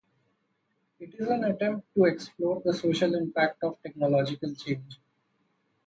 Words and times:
It 0.99 1.13
is 1.19 1.27
an 1.27 1.43
attempt 1.43 1.85
to 1.93 2.05
explore 2.05 2.59
the 2.65 2.73
social 2.73 3.13
impact 3.13 3.63
of 3.63 3.79
technological 3.83 4.55
change. 4.55 4.99